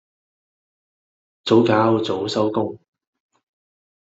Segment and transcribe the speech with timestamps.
[1.43, 2.79] 早搞早收工